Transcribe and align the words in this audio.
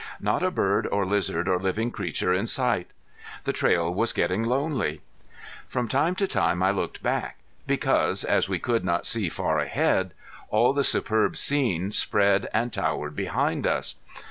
Not 0.19 0.41
a 0.41 0.49
bird 0.49 0.87
or 0.87 1.05
lizard 1.05 1.47
or 1.47 1.59
living 1.59 1.91
creature 1.91 2.33
in 2.33 2.47
sight! 2.47 2.87
The 3.43 3.53
trail 3.53 3.93
was 3.93 4.13
getting 4.13 4.41
lonely. 4.43 5.01
From 5.67 5.87
time 5.87 6.15
to 6.15 6.25
time 6.25 6.63
I 6.63 6.71
looked 6.71 7.03
back, 7.03 7.37
because 7.67 8.23
as 8.23 8.49
we 8.49 8.57
could 8.57 8.83
not 8.83 9.05
see 9.05 9.29
far 9.29 9.59
ahead 9.59 10.15
all 10.49 10.73
the 10.73 10.83
superb 10.83 11.37
scene 11.37 11.91
spread 11.91 12.47
and 12.51 12.73
towered 12.73 13.15
behind 13.15 13.67
us. 13.67 13.97